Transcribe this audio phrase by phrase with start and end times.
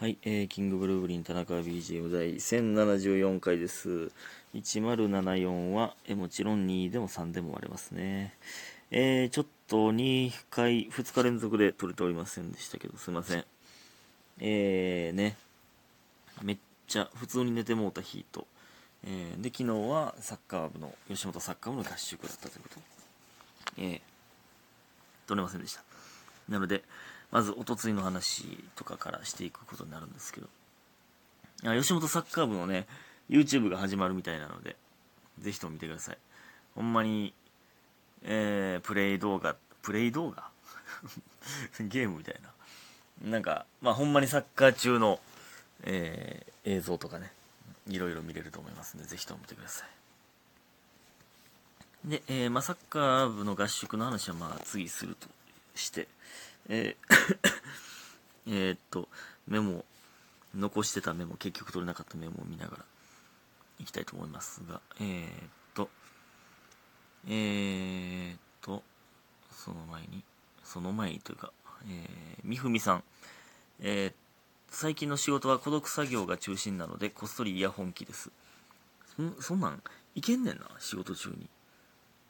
[0.00, 4.12] はい、えー、キングブルーブリン田中 BGM 第1074回です。
[4.54, 8.32] 1074は、えもちろん2でも3でも割れますね。
[8.92, 13.44] えー、ちょっと2回、2日連続で撮れておりませんでしたけど、すいません。
[14.38, 15.36] えー、ね、
[16.42, 18.46] めっちゃ普通に寝てもうた日と、
[19.02, 22.82] えー、で、昨日はサッカー部の、吉本サッカー部の合宿だったということで、
[23.78, 24.00] えー、
[25.26, 25.82] 撮れませんでした。
[26.48, 26.84] なので、
[27.30, 30.48] まず、おとついの話とかからしていくことになるんですけど、
[31.62, 32.86] 吉本サッカー部のね、
[33.28, 34.76] YouTube が始まるみたいなので、
[35.38, 36.18] ぜひとも見てください。
[36.74, 37.34] ほんまに、
[38.22, 40.48] えー、プレイ動画、プレイ動画？
[41.80, 42.40] ゲームみたい
[43.22, 43.30] な。
[43.30, 45.20] なんか、まあ、ほんまにサッカー中の、
[45.82, 47.32] えー、映像とかね、
[47.88, 49.88] いろいろ見れると思いますので、ぜひとも見てください。
[52.08, 55.28] で、えーまあ、サッカー部の合宿の話はまあ次すると
[55.74, 56.06] して、
[56.68, 57.38] えー
[58.70, 59.08] えっと、
[59.46, 59.84] メモ、
[60.54, 62.84] 残してたメモ、結局取れなかったメモを見ながら
[63.78, 65.90] いきたいと思いますが、えーっと、
[67.26, 68.82] えーっと、
[69.52, 70.24] その前に、
[70.64, 71.52] その前にというか、
[71.86, 73.04] えー、みふみさん、
[73.80, 74.28] えー
[74.70, 78.30] 最近の仕事は孤独作業が中心なので、こっそりイヤホン機です。
[79.16, 79.82] そそんなん、
[80.14, 81.48] いけんねんな、仕事中に。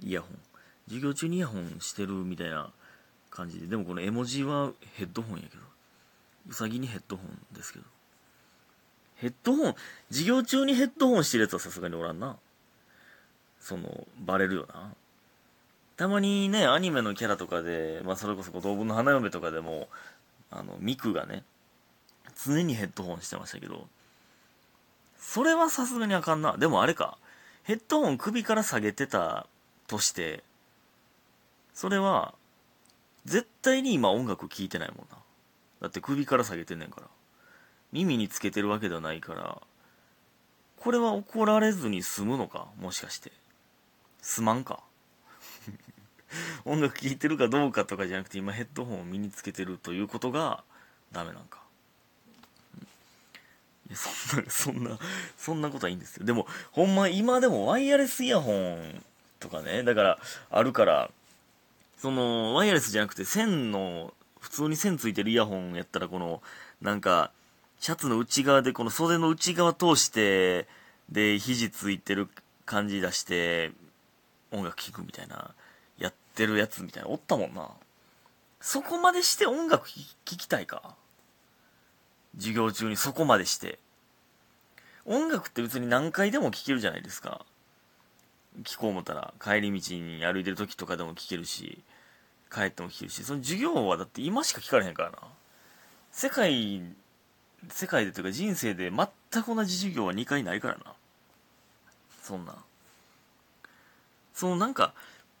[0.00, 0.38] イヤホン。
[0.86, 2.72] 授業中にイヤホンしてるみたいな
[3.30, 3.66] 感じで。
[3.66, 5.62] でもこの絵文字はヘッドホンやけど。
[6.48, 7.84] うさぎにヘッドホンですけど。
[9.16, 9.74] ヘッドホン、
[10.10, 12.36] 授業中にヘッドホンしてるやつはさすがにおらんな。
[13.60, 14.94] その、バレるよな。
[15.96, 19.88] たまにね、アニメのキャラとかで、まあそれこそ動物の花嫁とかでも、
[20.50, 21.44] あの、ミクがね、
[22.42, 23.86] 常にヘッドホンしてましたけど、
[25.18, 26.56] それはさすがにあかんな。
[26.56, 27.18] でもあれか、
[27.64, 29.46] ヘッドホン首から下げてた
[29.86, 30.42] として、
[31.74, 32.34] それは、
[33.30, 35.16] 絶対に今音楽聴いてないもんな。
[35.82, 37.06] だって首から下げてんねんから。
[37.92, 39.62] 耳につけてるわけではないから、
[40.80, 42.66] これは怒られずに済むのか？
[42.80, 43.30] もしかして。
[44.20, 44.80] すまんか？
[46.66, 50.64] 音楽聴いてるかどうかとかじゃなくて今ヘッドホンを身につけてるということが
[51.12, 51.60] ダメなんか。
[53.88, 54.98] いやそんな、そんな、
[55.36, 56.26] そんなことはいいんですよ。
[56.26, 59.04] でも、ほんま今でもワイヤレスイヤホン
[59.38, 60.18] とかね、だから、
[60.50, 61.10] あるから、
[62.00, 66.42] その、ワイヤレスじゃなくて線の、普通に線ついてるイヤホンやったら、この、
[66.80, 67.30] なんか、
[67.78, 70.66] シャツの内側で、この袖の内側通して、
[71.10, 72.28] で、肘ついてる
[72.64, 73.72] 感じ出して、
[74.50, 75.54] 音楽聴くみたいな、
[75.98, 77.68] やってるやつみたいな、おったもんな。
[78.62, 80.94] そこまでして音楽聴きたいか？
[82.36, 83.78] 授業中にそこまでして。
[85.04, 87.44] 音楽って別に何回でも聴けるじゃないですか。
[88.64, 91.82] 聴こう思ったら、帰り道に歩いてる時とかでも聴けるし、
[92.52, 95.18] 帰っても聴けるし、その授業はだって今しか聞かれへんからな。
[96.12, 96.82] 世界、
[97.68, 100.92] 世界でというか人生で全く同じ授業は2回ないからな。
[102.22, 102.54] そんな。
[104.34, 104.94] そのなんか、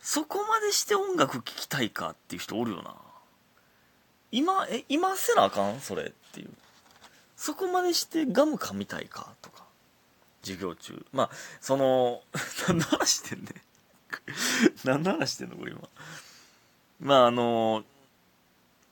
[0.00, 2.94] そこまでして音楽聴きたいかっていう人おるよな。
[4.32, 5.80] 今、え、今せなあかん？
[5.80, 6.50] それっていう。
[7.36, 9.64] そこまでしてガム噛みたいかとか。
[10.42, 11.04] 授業中。
[11.12, 11.30] まあ、
[11.60, 12.22] その、
[12.68, 13.54] 何の話してんねん。
[14.84, 15.88] 何の話してんのこれ今。
[17.00, 17.84] まあ、あの、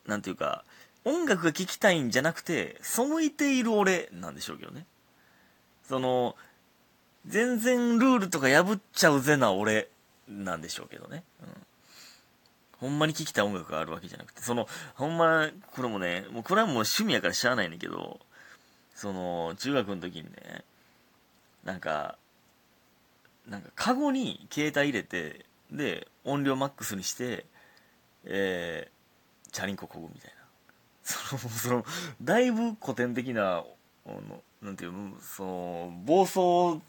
[0.06, 0.64] なんていうか、
[1.04, 4.86] 音楽が聴きたいんじゃなくて、背いている俺なんでしょうけどね。
[5.86, 6.36] その、
[7.26, 9.88] 全然ルールとか破っちゃうぜな俺
[10.28, 11.24] なんでしょうけどね。
[11.42, 11.48] うん。
[12.78, 18.20] ほんまに聴きたい音楽があるわけじゃなくて、その、ほんま、これもね、もうこれはもう趣味やからしゃあないねんけど、
[18.94, 20.64] その、中学の時にね、
[21.64, 22.16] なんか、
[23.48, 27.46] なんか、カゴに携帯入れて、で、音量マックスにして、
[28.26, 30.44] えー、チャリンコこぐみたいな。
[31.04, 31.84] その、その、
[32.22, 33.64] だいぶ古典的な、
[34.06, 36.82] あの、なんていうの、その、暴走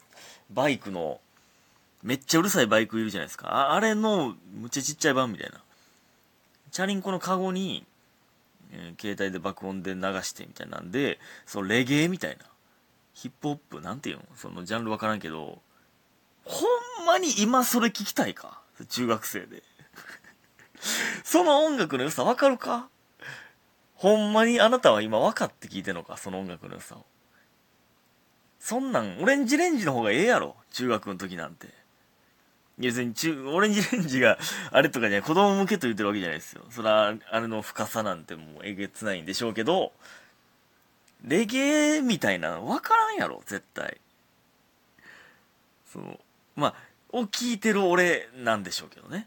[0.50, 1.20] バイクの、
[2.02, 3.48] めっちゃうるさいバイクいるじゃないですか。
[3.48, 5.60] ああれの、むっちゃちっちゃい版みたいな。
[6.70, 7.86] チャリンコのカゴに、
[8.72, 12.44] えー携帯で爆音で流してみたいなんで、そのレゲエみたいな。
[13.14, 14.22] ヒップホップ、なんていうの？
[14.36, 15.62] そのジャンルわからんけど、
[16.44, 16.66] ほ
[17.02, 18.60] んまに今それ聞きたいか？
[18.88, 19.62] 中学生で。
[21.24, 22.88] その音楽の良さわかるか？
[23.94, 26.16] ほんまにあなたは今分かって聞いてんのか？
[26.16, 27.04] その音楽の良さを。
[28.60, 30.56] そんなん、オレンジレンジの方がええやろ？
[30.72, 31.66] 中学の時なんて。
[32.78, 34.38] いや別に中、オレンジレンジが
[34.70, 36.62] あれとかじゃない、子供向けと言ってるわけじゃないですよ。
[36.68, 39.92] そら、あれの深さなんてもうえげつないんでしょうけど、
[41.24, 43.96] レゲエみたいなの分からんやろ、絶対。
[45.90, 46.18] そう。
[46.54, 46.74] まあ、
[47.16, 49.26] を聞いてる俺なんでしょうけどね。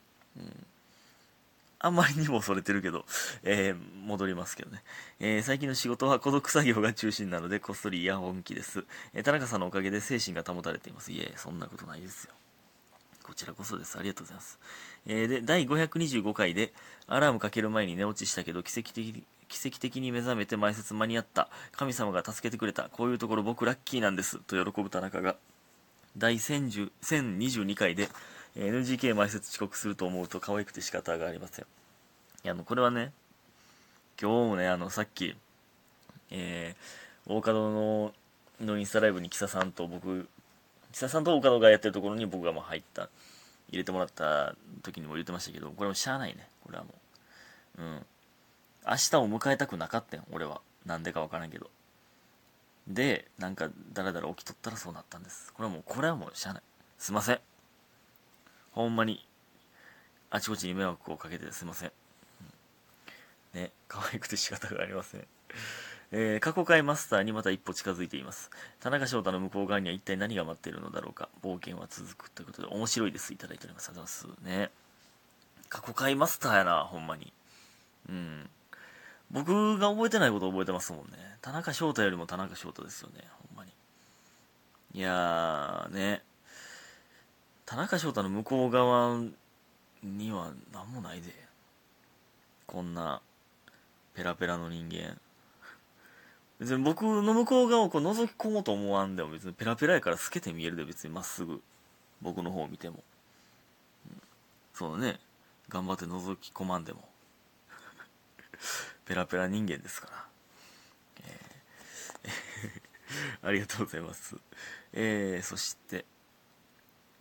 [1.80, 3.06] あんまりにもそれてるけど、
[3.44, 4.84] えー、戻りますけどね。
[5.20, 8.84] えー、最近の仕事は孤独作業が中心なので、こっそりイヤホン機です。
[9.14, 11.14] えー、田中さんのおかげで精神が保たれています。
[11.14, 12.34] いえ、そんなことないですよ。
[13.24, 13.98] こちらこそです。
[13.98, 14.60] ありがとうございます。
[15.08, 16.74] えー、で、第525回で、
[17.08, 21.50] アラームかける前に寝落ちしたけど、奇跡的に、奇跡的に目覚めて前説間に合った。
[21.72, 22.90] 神様が助けてくれた。
[22.90, 24.40] こういうところ僕ラッキーなんです。
[24.40, 25.38] と喜ぶ田中が、
[26.18, 28.10] 第1022回で、
[28.56, 31.66] NGK 前説遅刻すると思うと可愛くて仕方がありません。
[31.66, 31.68] い
[32.44, 33.14] や、あの、これはね、
[34.22, 35.36] 今日もね、あの、さっき、
[36.32, 38.14] えー、大門の
[38.62, 40.28] のインスタライブにキサさんと僕、
[40.92, 43.10] キサさんと大門がやってるところに僕がもう入った、
[43.70, 46.94] 入れてもらった時にも言ってましたけど、これもしゃあないね、これはも
[47.78, 47.82] う。
[47.82, 48.06] うん。
[48.88, 50.62] 明日を迎えたくなかったん、俺は。
[50.86, 51.70] なんでかわからんけど。
[52.88, 55.54] で、なんか、だらだら起きとったらそうなったんです。
[55.54, 56.64] これはもう、これはもうしゃあない。
[56.98, 57.40] すいません。
[58.72, 59.26] ほんまに、
[60.30, 61.92] あちこちに迷惑をかけてすいません。
[63.54, 65.28] ね、可愛くて仕方がありません。
[66.12, 68.50] えー、過去回マスターにまた一歩近づいています。
[68.80, 71.30] 田中翔太の向こう側には一体何が待っているのだろうか。
[71.44, 73.34] 冒険は続くということで、面白いです。
[73.34, 73.90] いただいております。
[73.90, 74.70] ありがとうございます。
[74.70, 74.72] ね。
[75.70, 77.32] 過去回マスターやな、ほんまに。
[78.10, 78.50] うん。
[79.30, 81.38] 僕が覚えてないこと覚えてますもんね。
[81.42, 83.72] 田中翔太よりも田中翔太ですよね、ほんまに。
[84.94, 86.24] いやー、ね。
[87.70, 89.20] 田中翔太の向こう側
[90.02, 91.30] には何もないで
[92.66, 93.22] こんな
[94.16, 95.20] ペラペラの人間。
[96.60, 101.62] 別に僕の向こう側をこう覗き込もうと思わんでも別にペラペラやから透けて見えるで別にまっすぐ。
[102.24, 103.04] 僕の方を見ても、
[104.10, 104.22] うん、
[104.74, 105.20] そうだね。
[105.70, 107.08] 頑張って覗き込まんでも。
[109.06, 110.26] ペラペラ人間ですから、
[111.24, 114.38] えー、 ありがとうございます。
[114.92, 116.06] えー、そして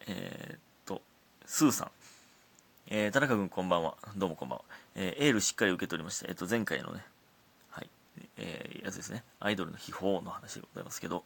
[0.09, 1.03] えー、っと、
[1.45, 1.91] スーさん。
[2.89, 3.95] えー、田中君こんばんは。
[4.17, 4.65] どうもこんばんは。
[4.95, 6.27] えー、エールしっかり受け取りました。
[6.29, 7.05] えっと、前回のね、
[7.71, 7.91] はい、
[8.39, 9.23] えー、やつですね。
[9.39, 11.25] アイドルの秘宝の話でございますけど、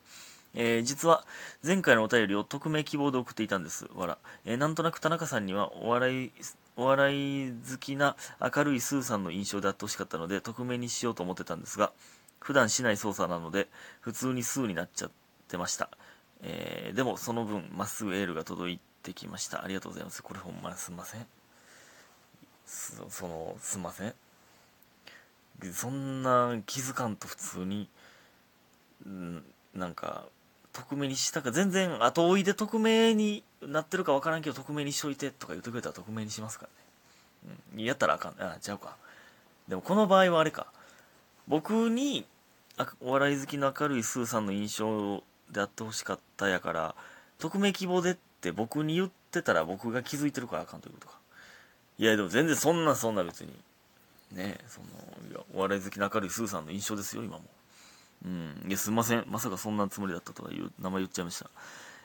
[0.54, 1.24] えー、実は、
[1.64, 3.86] 前回のお便りを匿名希望で送っていたんです。
[3.94, 4.18] わら。
[4.44, 6.32] えー、なんとなく田中さんには、お笑い、
[6.76, 11.92] お笑い好きな明るいスーさんの印象であってほしかったので、匿名にしようと思ってたんですが、
[12.40, 13.68] 普段しない操作なので、
[14.00, 15.10] 普通にスーになっちゃっ
[15.46, 15.88] てました。
[16.42, 19.64] えー、でもその分まっすぐエールが届いてきました。
[19.64, 20.22] ありがとうございます。
[20.22, 21.26] これほんますんません。
[22.66, 24.14] そのすんません。
[25.72, 27.88] そんな気づかんと普通に
[29.08, 29.42] ん
[29.74, 30.26] なんか
[30.72, 36.66] 匿名にしたか全然後追いで匿名になってるか分からんけど匿名にしといてとか言ってくれたら匿名にしますか
[37.44, 38.34] らね、うん、やったらあかん。
[38.38, 38.96] あちゃうか。
[39.68, 40.66] でもこの場合はあれか。
[41.46, 42.24] 僕に
[43.00, 46.94] お笑い好きの明るいスーさんの印象であってほしかったやから
[47.38, 51.14] 匿名希望でって僕に言ってたら僕が気づいてるからあかんということか
[51.98, 53.52] いやでも全然そんなそんな別に
[54.32, 54.86] ねその
[55.30, 57.44] いやお笑い好きの明るいスーさんの印象ですよ今も
[58.24, 61.50] うんいやすいませんまさかそんなつもりだったとは言う名前言っちゃいました、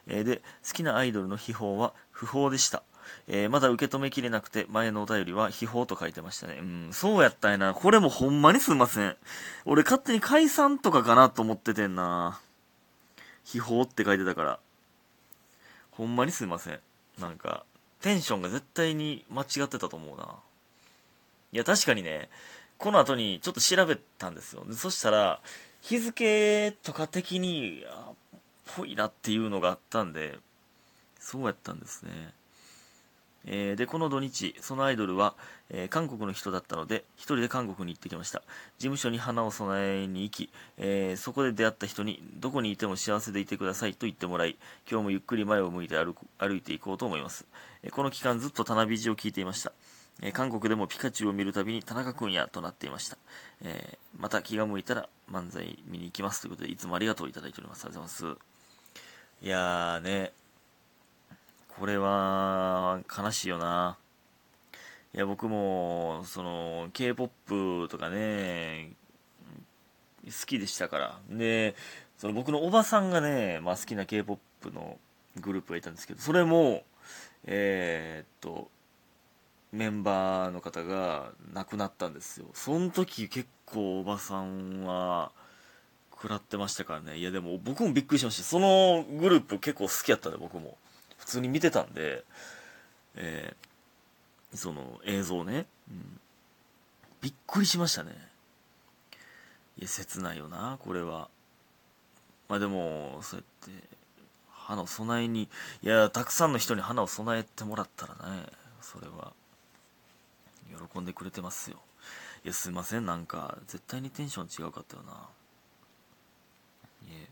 [0.07, 2.83] えー、で好きなアイドルの秘宝は不法でした
[3.27, 6.57] えー、まだ受け止めきれなくて、前のお便りは秘宝と書いてましたね。
[6.59, 7.73] うん、そうやったんやな。
[7.73, 9.15] これもほんまにすいません。
[9.65, 12.39] 俺勝手に解散とかかなと思っててんな。
[13.47, 14.59] 秘宝って書いてたから。
[15.91, 16.79] ほんまにすいません。
[17.17, 17.63] なんか、
[18.01, 20.35] テンションが絶対に間違ってたと思うな。
[21.53, 22.29] いや、確かにね、
[22.77, 24.65] この後にちょっと調べたんですよ。
[24.73, 25.39] そしたら、
[25.81, 27.85] 日付とか的に、
[28.75, 30.37] ぽいなっていうのがあったんで、
[31.17, 32.33] そうやったんですね。
[33.47, 35.35] えー、で、この土日、そのアイドルは、
[35.69, 38.39] えー、韓国の人だったので、一人で韓国に行ってきました。
[38.39, 38.45] 事
[38.79, 44.57] 務所に花を供えに行き、えー、そこで出会った人に、どこにいても幸せでいてくださいと言ってもらい、
[44.89, 47.45] 今日もゆっくり前を向いて歩歩いていこうと思います。
[47.83, 49.71] えこの期間ずっと棚ビジを聞いていました。
[50.21, 53.17] え韓国でもピカチュウを見るたびに田中君やとなっていました。
[53.61, 57.85] えまた気が向いたら漫才見に行きますということで、いつもありがとういただいております。
[57.85, 58.47] ありがとうございます。
[59.39, 60.33] いやーね、
[61.79, 63.97] これは悲しいよな。
[65.13, 68.93] いや、僕も、その、K-POP とかね、
[70.25, 71.19] 好きでしたから。
[71.29, 71.75] で、
[72.17, 74.97] その僕のおばさんがね、まあ好きな K-POP の
[75.39, 76.83] グループがいたんですけど、それも、
[77.45, 78.69] えー、っと、
[79.71, 82.47] メンバーの方が亡くなったんですよ。
[82.53, 85.31] その時結構おばさんは、
[86.11, 87.17] 食らってましたからね。
[87.17, 88.43] いやでも僕もびっくりしました。
[88.43, 90.75] そのグループ結構好きやったで、僕も。
[91.17, 92.23] 普通に見てたんで、
[93.15, 96.19] えー、その映像ね、うん、
[97.21, 98.11] びっくりしましたね。
[99.77, 101.29] いや切ないよなこれは。
[102.49, 103.87] まあでもそうやって
[104.49, 105.49] 花を備えに
[105.83, 108.19] いやたくさんの人に花を備えてもらったらね
[108.81, 109.33] それは
[110.91, 111.77] 喜んでくれてますよ。
[112.43, 115.11] いやすいませんなんか絶対にテンション違うかったよな。
[117.07, 117.27] いえ。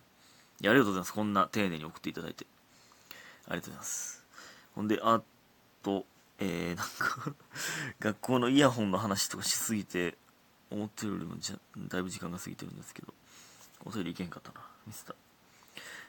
[0.62, 1.14] いやありがとうございます。
[1.14, 2.46] こんな丁寧に送っていただいて。
[3.48, 4.26] ありがとうございます。
[4.74, 5.22] ほんであ
[5.84, 6.06] と
[6.40, 7.34] えー、なんか
[8.00, 10.18] 学校のイヤホンの話とかしすぎて
[10.70, 13.14] 思ってるよりもじゃだいぶ時間が過ぎてるんですけど
[13.86, 15.16] おトイレ行けんかったなミスった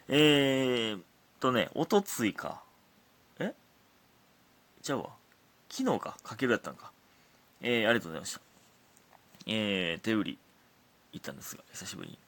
[0.09, 1.03] えー
[1.41, 2.63] とねおとついか。
[3.39, 3.55] え？
[4.83, 5.11] ちゃうわ。
[5.69, 6.17] 昨日か。
[6.23, 6.91] かけるやったんか。
[7.61, 8.41] えー、ありがとうございました。
[9.47, 10.39] えー、手売り
[11.13, 12.19] 行ったんですが久しぶりに。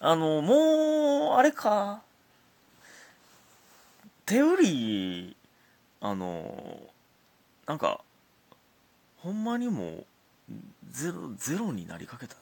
[0.00, 2.02] あのもうあれか。
[4.28, 5.36] 手売り
[6.02, 6.82] あの
[7.66, 8.02] なんか
[9.16, 10.04] ほんまにもう
[10.90, 12.40] ゼロゼロになりかけたな。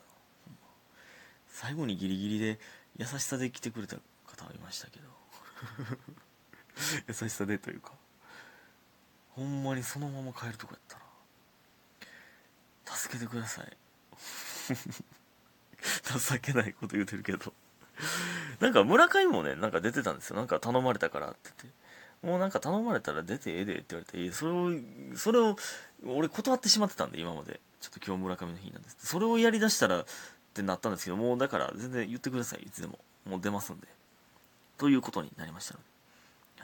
[1.48, 2.58] 最後にギリギリで
[2.98, 5.06] 優しさで来てくれた方はいましたけど。
[7.06, 7.92] 優しさでというか。
[9.30, 10.98] ほんまにそのまま帰るとこやった
[12.90, 13.76] な助けてください。
[16.02, 17.52] 情けないこと言うてるけど
[18.60, 20.36] なんか村上もねなんか出てたんですよ。
[20.36, 22.26] なんか頼まれたからって言って。
[22.26, 24.70] もうなんか頼まれたら出てええでって言われてそれを
[25.14, 25.56] それを
[26.06, 27.60] 俺断ってしまってたんで今まで。
[27.78, 28.96] ちょっと今日村上の日なんです。
[29.00, 30.04] それをやりだしたらっ
[30.54, 32.62] てなったんですけどもうだから全然言ってください。
[32.62, 32.98] いつでも。
[33.24, 33.86] もう出ますんで。
[34.78, 35.86] ということになりましたので。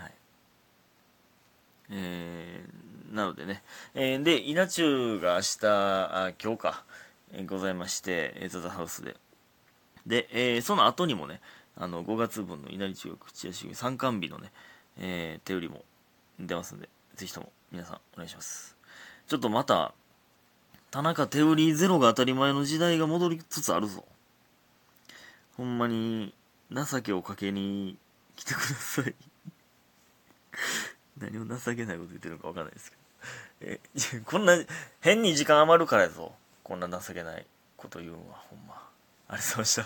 [0.03, 0.13] はい。
[1.91, 3.63] えー、なのでね、
[3.95, 6.85] えー、で稲中が明日あ今日か、
[7.33, 9.17] えー、ございましてザザハウスで。
[10.07, 11.41] で、えー、その後にもね
[11.77, 14.53] あの5月分の稲荷中学土屋主義参観日のね、
[14.99, 15.85] えー、手売りも
[16.39, 18.77] 出ますんでぜひとも皆さんお願いします。
[19.27, 19.95] ちょっとまた
[20.91, 24.05] 田中手売りゼロが当たり前の時代が戻りつつあるぞ。
[25.57, 26.35] ほんまに
[26.71, 27.97] 情けをかけに
[28.37, 29.15] 来てください。
[31.19, 33.03] 何を情けないこと言ってるのか分かんないですけど。
[33.63, 33.81] え
[34.25, 34.55] こんな
[35.01, 36.35] 変に時間余るからやぞ。
[36.63, 38.75] こんな情けないこと言うんはほんま。
[39.29, 39.81] ありがとうございました。